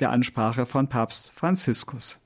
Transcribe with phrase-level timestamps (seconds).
[0.00, 2.18] der Ansprache von Papst Franziskus.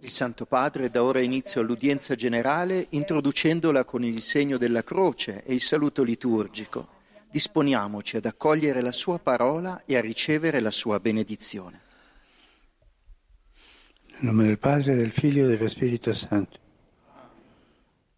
[0.00, 5.54] Il Santo Padre dà ora inizio all'udienza generale introducendola con il segno della croce e
[5.54, 7.00] il saluto liturgico.
[7.30, 11.80] Disponiamoci ad accogliere la sua parola e a ricevere la sua benedizione.
[14.08, 16.58] Nel nome del Padre, del Figlio e dello Spirito Santo.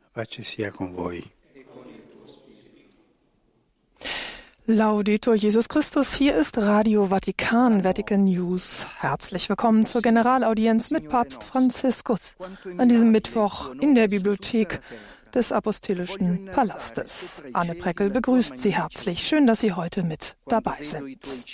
[0.01, 1.34] La pace sia con voi.
[4.67, 8.87] Laudetur Jesus Christus, hier ist Radio Vatikan, Vatican News.
[8.99, 12.35] Herzlich willkommen zur Generalaudienz mit Papst Franziskus
[12.79, 14.81] an diesem Mittwoch in der Bibliothek
[15.35, 17.43] des Apostolischen Palastes.
[17.53, 19.29] Anne Preckel begrüßt Sie herzlich.
[19.29, 21.45] Schön, dass Sie heute mit dabei sind.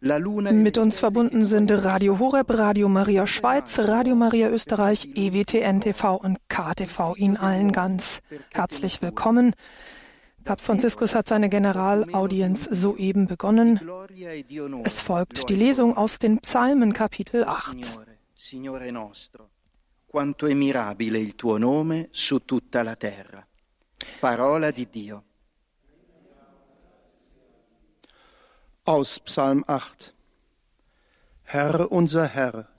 [0.00, 6.38] Mit uns verbunden sind Radio Horeb, Radio Maria Schweiz, Radio Maria Österreich, EWTN TV und
[6.48, 7.14] KTV.
[7.16, 8.20] Ihnen allen ganz
[8.54, 9.52] herzlich willkommen.
[10.48, 13.78] Papst Franziskus hat seine Generalaudienz soeben begonnen.
[14.82, 17.98] Es folgt die Lesung aus den Psalmen Kapitel 8.
[18.32, 19.50] Signore nostro,
[20.06, 23.46] quanto è mirabile il tuo nome su tutta la terra.
[24.20, 25.24] Parola di Dio.
[28.84, 30.14] Aus Psalm 8.
[31.42, 32.70] Herr unser Herr,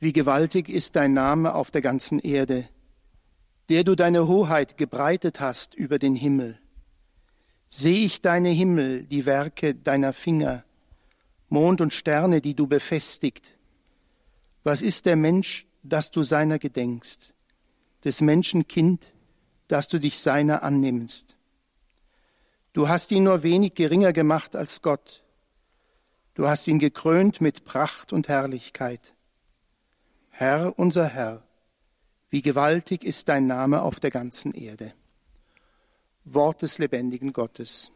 [0.00, 2.68] wie gewaltig ist dein Name auf der ganzen Erde,
[3.70, 6.60] der du deine Hoheit gebreitet hast über den Himmel.
[7.76, 10.62] Seh ich deine Himmel, die Werke deiner Finger,
[11.48, 13.58] Mond und Sterne, die du befestigt.
[14.62, 17.34] Was ist der Mensch, dass du seiner gedenkst,
[18.04, 19.12] des Menschen Kind,
[19.66, 21.36] dass du dich seiner annimmst?
[22.74, 25.24] Du hast ihn nur wenig geringer gemacht als Gott.
[26.34, 29.14] Du hast ihn gekrönt mit Pracht und Herrlichkeit.
[30.30, 31.42] Herr, unser Herr,
[32.30, 34.94] wie gewaltig ist dein Name auf der ganzen Erde.
[36.24, 37.92] Wort des lebendigen Gottes.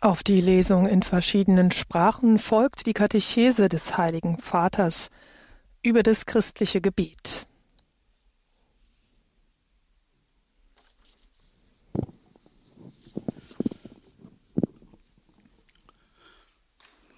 [0.00, 5.10] Auf die Lesung in verschiedenen Sprachen folgt die Katechese des Heiligen Vaters
[5.80, 7.46] über das christliche Gebet.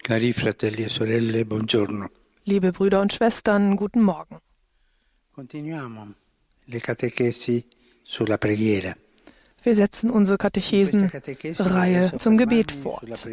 [0.03, 2.24] Cari fratelli e sorelle, buongiorno.
[2.47, 4.37] Liebe Brüder und Schwestern, guten Morgen.
[9.63, 13.27] Wir setzen unsere Katechesenreihe zum Gebet fort.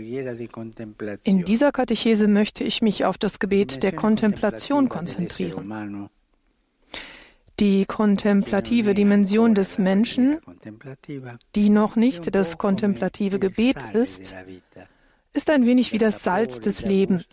[1.24, 6.08] In dieser Katechese möchte ich mich auf das Gebet der Kontemplation konzentrieren.
[7.60, 10.40] Die kontemplative Dimension des Menschen,
[11.54, 14.34] die noch nicht das kontemplative Gebet ist,
[15.32, 17.24] ist ein wenig wie das Salz des Lebens.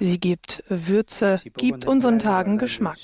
[0.00, 2.98] Sie gibt Würze, gibt unseren Tagen Geschmack.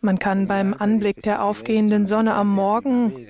[0.00, 3.26] Man kann beim Anblick der aufgehenden Sonne am Morgen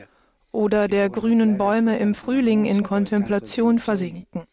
[0.53, 4.45] oder der grünen Bäume im Frühling in Kontemplation versinken.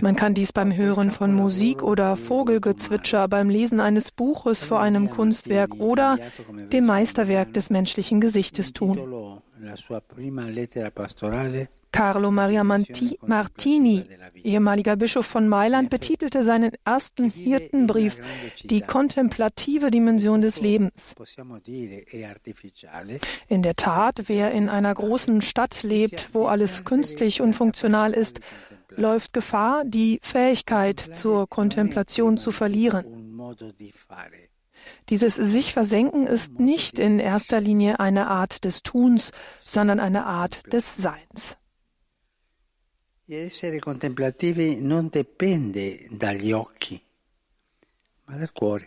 [0.00, 5.10] Man kann dies beim Hören von Musik oder Vogelgezwitscher, beim Lesen eines Buches vor einem
[5.10, 6.18] Kunstwerk oder
[6.72, 9.40] dem Meisterwerk des menschlichen Gesichtes tun.
[11.92, 14.04] Carlo Maria Martini,
[14.42, 18.16] ehemaliger Bischof von Mailand, betitelte seinen ersten Hirtenbrief
[18.64, 21.14] Die kontemplative Dimension des Lebens.
[23.48, 28.40] In der Tat, wer in einer großen Stadt lebt, wo alles künstlich und funktional ist,
[28.96, 33.04] läuft Gefahr, die Fähigkeit zur Kontemplation zu verlieren.
[35.12, 39.30] Dieses sich versenken ist nicht in erster Linie eine Art des Tuns,
[39.60, 41.58] sondern eine Art des Seins.
[43.28, 46.98] Essere contemplativi non dipende dagli occhi,
[48.24, 48.86] ma dal cuore.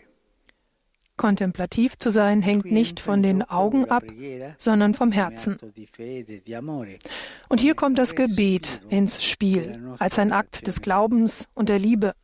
[1.16, 4.02] Kontemplativ zu sein hängt nicht von den Augen ab,
[4.58, 5.58] sondern vom Herzen.
[7.48, 12.14] Und hier kommt das Gebet ins Spiel, als ein Akt des Glaubens und der Liebe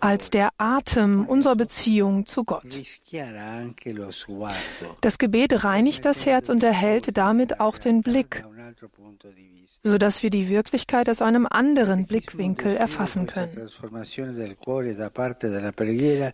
[0.00, 2.64] als der Atem unserer Beziehung zu Gott.
[5.00, 8.44] Das Gebet reinigt das Herz und erhält damit auch den Blick,
[9.82, 13.68] sodass wir die Wirklichkeit aus einem anderen Blickwinkel erfassen können.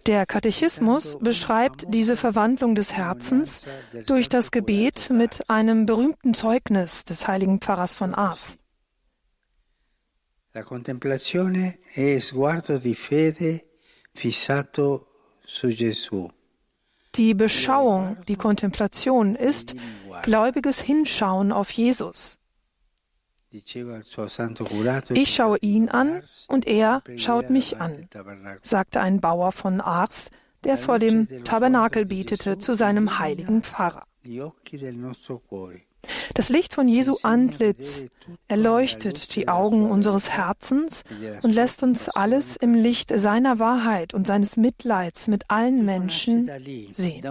[0.07, 3.65] Der Katechismus beschreibt diese Verwandlung des Herzens
[4.07, 8.59] durch das Gebet mit einem berühmten Zeugnis des heiligen Pfarrers von Ars.
[10.53, 13.67] La contemplazione è sguardo di fede
[14.13, 16.29] fissato su Gesù.
[17.15, 19.75] Die Beschauung, die Kontemplation ist
[20.23, 22.39] gläubiges Hinschauen auf Jesus.
[23.51, 28.09] Ich schaue ihn an und er schaut mich an,
[28.63, 30.31] sagte ein Bauer von Ars,
[30.65, 34.07] der vor dem Tabernakel betete zu seinem heiligen Pfarrer.
[36.35, 38.07] Das Licht von Jesu Antlitz
[38.49, 41.03] erleuchtet die Augen unseres Herzens
[41.43, 46.51] und lässt uns alles im Licht seiner Wahrheit und seines Mitleids mit allen Menschen
[46.93, 47.25] sehen.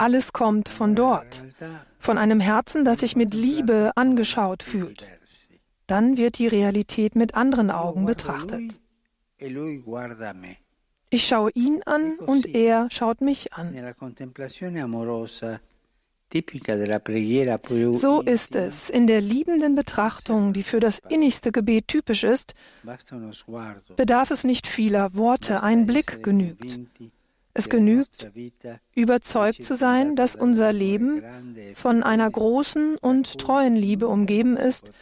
[0.00, 1.44] Alles kommt von dort,
[1.98, 5.04] von einem Herzen, das sich mit Liebe angeschaut fühlt.
[5.86, 8.74] Dann wird die Realität mit anderen Augen betrachtet.
[11.10, 13.74] Ich schaue ihn an und er schaut mich an.
[17.92, 22.54] So ist es in der liebenden Betrachtung, die für das innigste Gebet typisch ist,
[23.96, 26.78] bedarf es nicht vieler Worte, ein Blick genügt.
[27.54, 28.30] Es genügt,
[28.94, 31.24] überzeugt zu sein, dass unser Leben
[31.74, 34.92] von einer großen und treuen Liebe umgeben ist,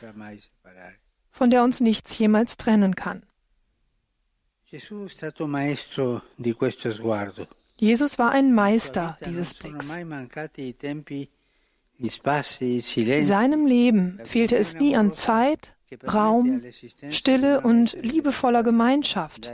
[1.33, 3.25] von der uns nichts jemals trennen kann.
[7.79, 9.97] Jesus war ein Meister dieses Blicks.
[13.23, 15.76] Seinem Leben fehlte es nie an Zeit,
[16.13, 16.63] Raum,
[17.11, 19.51] Stille und liebevoller Gemeinschaft,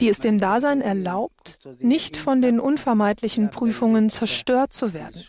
[0.00, 5.22] die es dem Dasein erlaubt, nicht von den unvermeidlichen Prüfungen zerstört zu werden,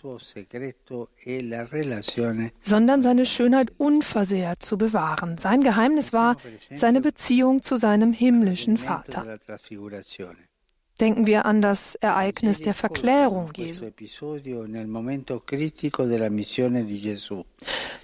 [2.61, 5.37] sondern seine Schönheit unversehrt zu bewahren.
[5.37, 6.35] Sein Geheimnis war
[6.73, 9.39] seine Beziehung zu seinem himmlischen Vater.
[11.01, 13.85] Denken wir an das Ereignis der Verklärung Jesu.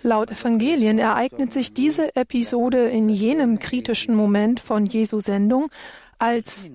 [0.01, 5.69] Laut Evangelien ereignet sich diese Episode in jenem kritischen Moment von Jesu Sendung,
[6.17, 6.71] als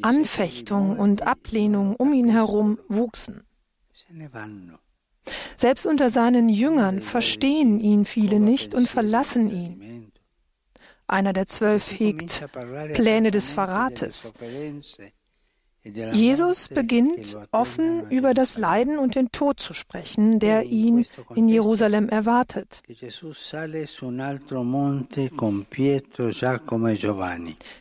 [0.00, 3.44] Anfechtung und Ablehnung um ihn herum wuchsen.
[5.58, 10.12] Selbst unter seinen Jüngern verstehen ihn viele nicht und verlassen ihn.
[11.06, 12.42] Einer der zwölf hegt
[12.94, 14.32] Pläne des Verrates.
[15.84, 22.08] Jesus beginnt offen über das Leiden und den Tod zu sprechen, der ihn in Jerusalem
[22.08, 22.82] erwartet.
[22.88, 22.94] E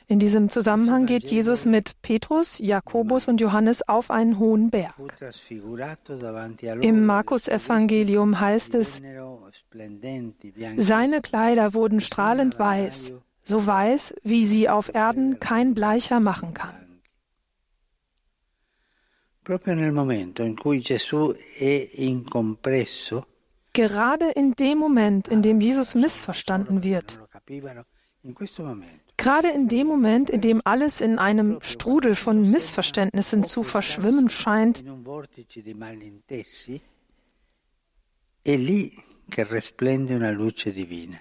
[0.07, 4.95] in diesem Zusammenhang geht Jesus mit Petrus, Jakobus und Johannes auf einen hohen Berg.
[6.81, 9.00] Im Markus-Evangelium heißt es,
[10.77, 13.13] seine Kleider wurden strahlend weiß,
[13.44, 16.80] so weiß, wie sie auf Erden kein Bleicher machen kann.
[19.43, 23.25] Proprio nel momento in cui Gesù è incompreso,
[23.73, 27.19] Gerade in dem Moment, in dem Jesus missverstanden wird,
[29.15, 34.83] gerade in dem Moment, in dem alles in einem Strudel von Missverständnissen zu verschwimmen scheint,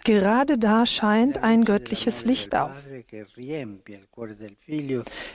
[0.05, 2.71] Gerade da scheint ein göttliches Licht auf.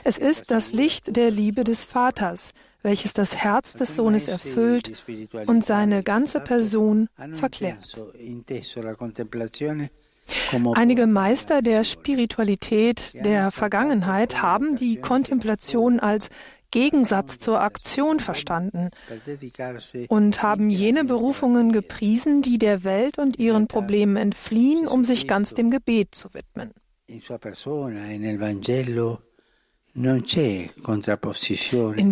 [0.04, 4.92] Es ist das Licht der Liebe des Vaters, welches das Herz des Sohnes erfüllt
[5.48, 8.00] und seine ganze Person verklärt.
[10.74, 16.30] Einige Meister der Spiritualität der Vergangenheit haben die Kontemplation als
[16.76, 18.90] Gegensatz zur Aktion verstanden
[20.10, 25.54] und haben jene Berufungen gepriesen, die der Welt und ihren Problemen entfliehen, um sich ganz
[25.54, 26.72] dem Gebet zu widmen.
[27.08, 27.22] In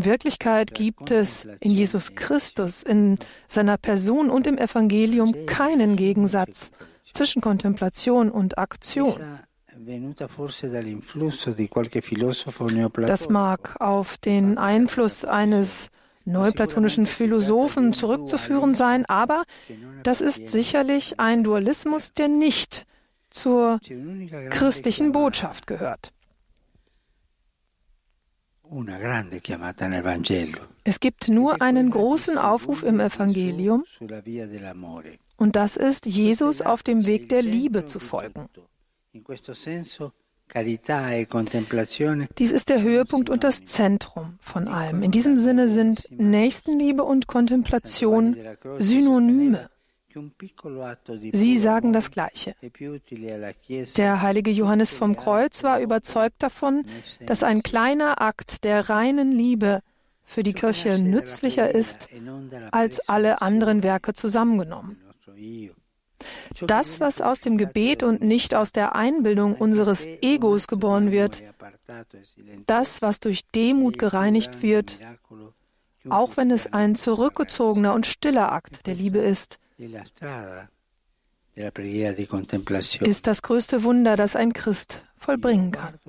[0.05, 6.71] Wirklichkeit gibt es in Jesus Christus, in seiner Person und im Evangelium keinen Gegensatz
[7.11, 9.17] zwischen Kontemplation und Aktion.
[13.05, 15.89] Das mag auf den Einfluss eines
[16.25, 19.43] neuplatonischen Philosophen zurückzuführen sein, aber
[20.03, 22.85] das ist sicherlich ein Dualismus, der nicht
[23.29, 23.79] zur
[24.49, 26.13] christlichen Botschaft gehört.
[30.85, 33.83] Es gibt nur einen großen Aufruf im Evangelium
[35.37, 38.49] und das ist, Jesus auf dem Weg der Liebe zu folgen.
[39.15, 39.21] E
[42.37, 45.03] Dies ist der Höhepunkt und das Zentrum von allem.
[45.03, 48.35] In diesem Sinne sind Nächstenliebe und Kontemplation
[48.79, 49.69] Synonyme.
[51.31, 52.55] Sie sagen das Gleiche.
[53.97, 56.85] Der heilige Johannes vom Kreuz war überzeugt davon,
[57.25, 59.81] dass ein kleiner Akt der reinen Liebe
[60.23, 62.09] für die Kirche nützlicher ist
[62.71, 64.97] als alle anderen Werke zusammengenommen.
[66.67, 71.43] Das, was aus dem Gebet und nicht aus der Einbildung unseres Egos geboren wird,
[72.67, 74.99] das, was durch Demut gereinigt wird
[76.09, 79.59] auch wenn es ein zurückgezogener und stiller Akt der Liebe ist,
[83.07, 85.99] ist das größte Wunder, das ein Christ vollbringen kann.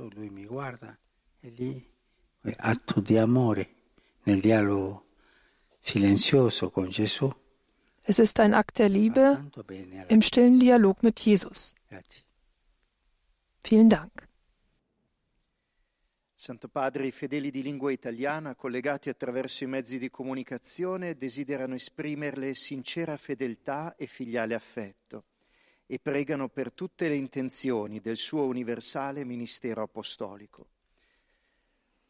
[8.07, 9.51] Es ist ein Akt der Liebe
[10.09, 11.75] im stillen Dialog mit Jesus.
[13.63, 14.29] Vielen Dank.
[16.35, 22.53] Santo Padre, i fedeli di lingua italiana collegati attraverso i mezzi di comunicazione desiderano esprimerle
[22.53, 25.25] sincera fedeltà e filiale affetto
[25.87, 30.74] e pregano per tutte le intenzioni del suo universale ministero apostolico.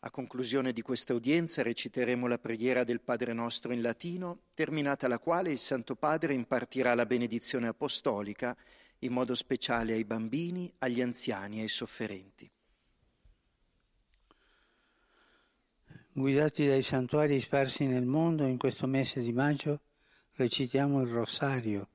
[0.06, 5.18] A conclusione di questa udienza reciteremo la preghiera del Padre nostro in latino, terminata la
[5.18, 8.54] quale il Santo Padre impartirà la benedizione apostolica,
[8.98, 12.50] in modo speciale ai bambini, agli anziani e ai sofferenti.
[16.12, 19.80] Guidati dai santuari sparsi nel mondo in questo mese di maggio,
[20.32, 21.88] recitiamo il rosario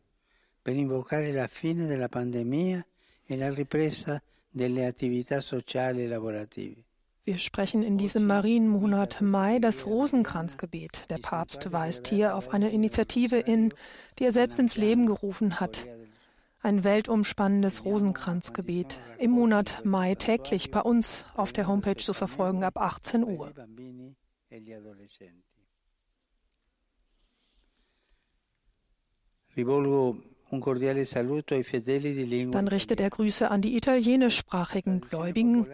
[0.60, 2.84] per invocare la fine della pandemia
[3.24, 6.88] e la ripresa delle attività sociali e lavorative.
[7.30, 11.12] Wir sprechen in diesem Marienmonat Mai das Rosenkranzgebet.
[11.12, 13.72] Der Papst weist hier auf eine Initiative in,
[14.18, 15.88] die er selbst ins Leben gerufen hat.
[16.60, 22.78] Ein weltumspannendes Rosenkranzgebet im Monat Mai täglich bei uns auf der Homepage zu verfolgen ab
[22.78, 23.54] 18 Uhr.
[29.56, 30.18] Rivolgo
[32.52, 35.68] dann richtet er Grüße an die italienischsprachigen Gläubigen.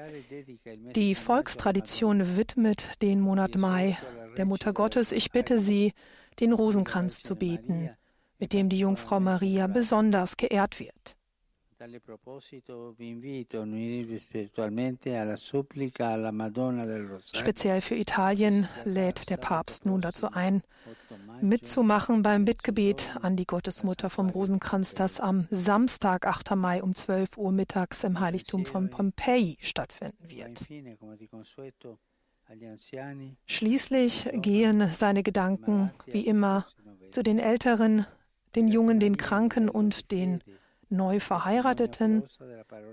[0.96, 3.98] Die Volkstradition widmet den Monat Mai
[4.38, 5.12] der Mutter Gottes.
[5.12, 5.94] Ich bitte Sie,
[6.40, 7.90] den Rosenkranz zu beten,
[8.40, 11.15] mit dem die Jungfrau Maria besonders geehrt wird.
[17.34, 20.64] Speziell für Italien lädt der Papst nun dazu ein,
[21.42, 26.56] mitzumachen beim Bittgebet an die Gottesmutter vom Rosenkranz, das am Samstag, 8.
[26.56, 30.68] Mai um 12 Uhr mittags im Heiligtum von Pompeji stattfinden wird.
[33.46, 36.66] Schließlich gehen seine Gedanken, wie immer,
[37.12, 38.06] zu den Älteren,
[38.56, 40.42] den Jungen, den Kranken und den
[40.90, 42.24] neu Verheirateten,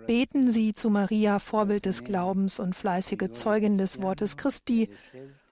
[0.06, 4.90] beten sie zu Maria, Vorbild des Glaubens und fleißige Zeugin des Wortes Christi,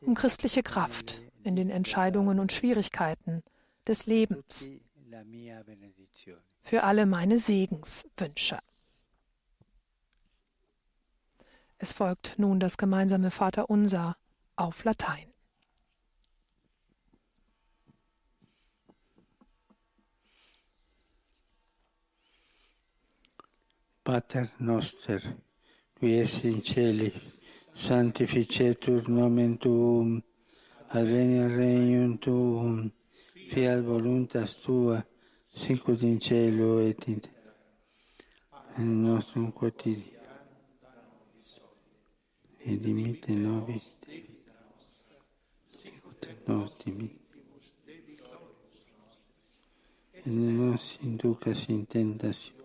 [0.00, 3.42] um christliche Kraft in den Entscheidungen und Schwierigkeiten
[3.86, 4.68] des Lebens.
[6.62, 8.58] Für alle meine Segenswünsche.
[11.78, 14.16] Es folgt nun das gemeinsame Vaterunser
[14.56, 15.29] auf Latein.
[24.10, 25.22] Pater noster,
[25.96, 27.12] qui es in celi,
[27.72, 30.16] sanctificetur nomen tuum,
[30.98, 32.90] adveniat regnum tuum,
[33.52, 34.98] fiat voluntas tua,
[35.46, 37.20] sicut in cielo et in
[38.78, 40.42] in nostrum quotidianum.
[42.66, 43.86] Et dimitte nobis
[45.68, 47.66] sicut nos dimittibus
[50.14, 52.59] et ne nos inducas in tentationem,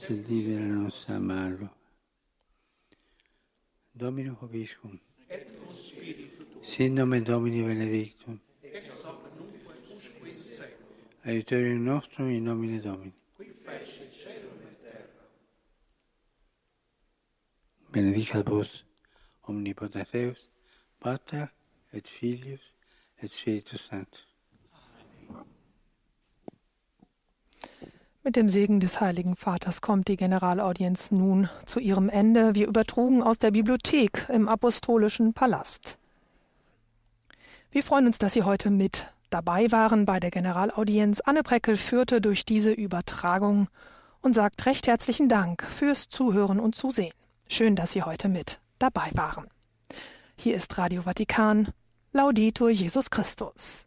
[0.00, 1.68] se liberano Samarlo.
[3.92, 4.98] Domino Hoviscum.
[6.62, 8.40] Sin nome Domini Benedictum.
[8.62, 9.52] Ex hoc nunc
[9.94, 10.96] usque secum.
[11.22, 13.12] Aiuterium nostrum in nomine Domini.
[13.36, 15.28] Qui fece il cielo e terra.
[17.90, 18.84] Benedica Benedicat vos
[19.42, 20.50] omnipotenteus,
[20.98, 21.52] Pater
[21.92, 22.74] et Filius
[23.18, 24.29] et Spiritus Sanctus.
[28.22, 32.54] Mit dem Segen des Heiligen Vaters kommt die Generalaudienz nun zu ihrem Ende.
[32.54, 35.98] Wir übertrugen aus der Bibliothek im Apostolischen Palast.
[37.70, 41.22] Wir freuen uns, dass Sie heute mit dabei waren bei der Generalaudienz.
[41.22, 43.68] Anne Breckel führte durch diese Übertragung
[44.20, 47.14] und sagt recht herzlichen Dank fürs Zuhören und Zusehen.
[47.48, 49.46] Schön, dass Sie heute mit dabei waren.
[50.36, 51.68] Hier ist Radio Vatikan.
[52.12, 53.86] Laudetur Jesus Christus.